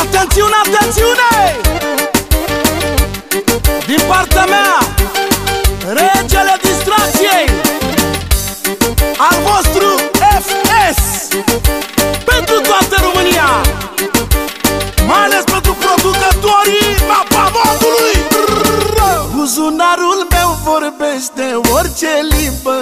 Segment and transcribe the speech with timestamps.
[0.00, 1.34] Atențiune, atențiune!
[3.86, 4.78] Din partea mea
[6.00, 7.48] Regele distracției
[9.16, 9.86] Al vostru
[10.46, 11.00] FS
[12.24, 13.50] Pentru toată România
[15.06, 18.16] Mai ales pentru producătorii Mapamodului
[19.34, 22.76] Buzunarul meu vorbește Orice limbă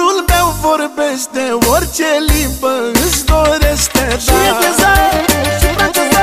[0.00, 4.88] Buzunarul meu vorbește Orice limbă îți dorește Și engleză,
[5.60, 6.19] și franceză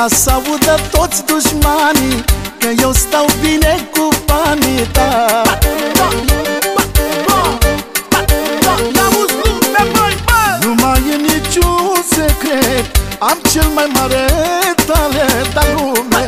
[0.00, 2.24] Lasă audă toți dușmanii
[2.58, 5.42] Că eu stau bine cu banii ta
[10.60, 14.26] Nu mai e niciun secret Am cel mai mare
[14.86, 16.24] talent al lume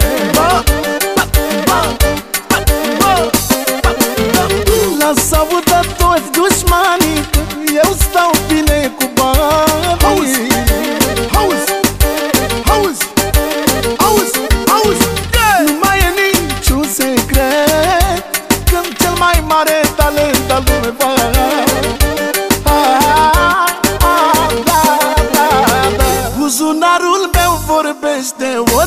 [4.99, 7.12] Lasă audă toți dușmanii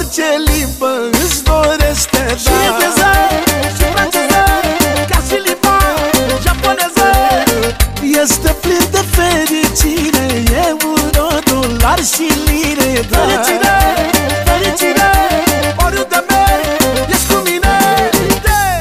[0.05, 3.11] Orice limbă îți dorește Și engleză,
[3.77, 4.43] și franceză
[5.09, 5.77] Ca și limba
[6.43, 7.07] japoneză.
[8.21, 10.27] Este plin de fericire
[10.67, 13.17] Euro, dolar și lire da.
[13.17, 13.75] Fericire,
[14.47, 15.09] fericire
[15.85, 17.75] Oriunde merg, ești cu mine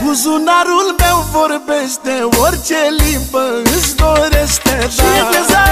[0.04, 2.14] Buzunarul meu vorbește
[2.44, 3.44] Orice limbă
[3.76, 5.62] îți dorește Și engleză,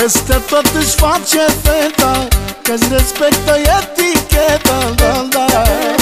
[0.00, 2.28] Peste tot își face feta
[2.62, 5.62] Că-ți respectă eticheta da, da.
[5.96, 5.99] O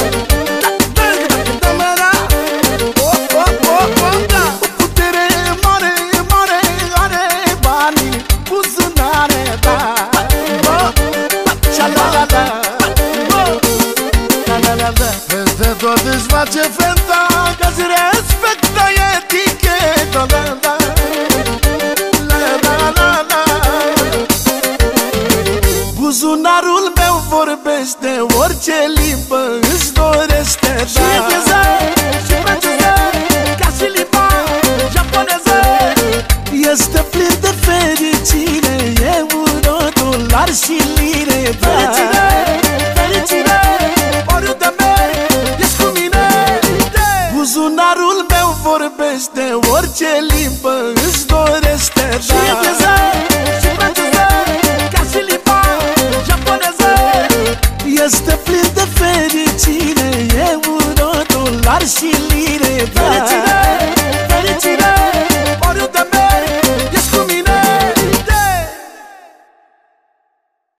[27.64, 31.00] meu vorbește Orice limbă îți dorește Și da.
[31.00, 31.27] engleză, și